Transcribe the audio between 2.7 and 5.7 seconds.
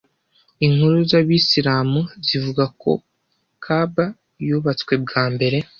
ko “Kaʽbah yubatswe bwa mbere